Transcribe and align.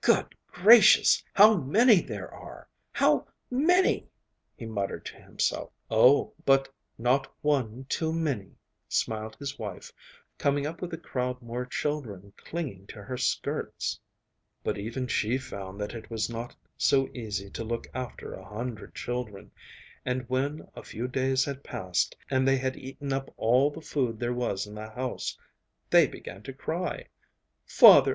'Good 0.00 0.34
gracious! 0.46 1.22
how 1.34 1.58
many 1.58 2.00
there 2.00 2.32
are! 2.32 2.66
how 2.90 3.26
many!' 3.50 4.08
he 4.56 4.64
muttered 4.64 5.04
to 5.04 5.16
himself. 5.16 5.70
'Oh, 5.90 6.32
but 6.46 6.70
not 6.96 7.30
one 7.42 7.84
too 7.86 8.10
many,' 8.14 8.56
smiled 8.88 9.36
his 9.36 9.58
wife, 9.58 9.92
coming 10.38 10.66
up 10.66 10.80
with 10.80 10.94
a 10.94 10.96
crowd 10.96 11.42
more 11.42 11.66
children 11.66 12.32
clinging 12.38 12.86
to 12.86 13.02
her 13.02 13.18
skirts. 13.18 14.00
But 14.64 14.78
even 14.78 15.06
she 15.06 15.36
found 15.36 15.78
that 15.82 15.92
it 15.94 16.08
was 16.08 16.30
not 16.30 16.56
so 16.78 17.10
easy 17.12 17.50
to 17.50 17.62
look 17.62 17.86
after 17.92 18.32
a 18.32 18.44
hundred 18.48 18.94
children, 18.94 19.50
and 20.02 20.26
when 20.30 20.66
a 20.74 20.82
few 20.82 21.06
days 21.08 21.44
had 21.44 21.62
passed 21.62 22.16
and 22.30 22.48
they 22.48 22.56
had 22.56 22.78
eaten 22.78 23.12
up 23.12 23.30
all 23.36 23.70
the 23.70 23.82
food 23.82 24.18
there 24.18 24.32
was 24.32 24.66
in 24.66 24.74
the 24.76 24.88
house, 24.88 25.36
they 25.90 26.06
began 26.06 26.42
to 26.44 26.54
cry, 26.54 27.06
'Father! 27.66 28.06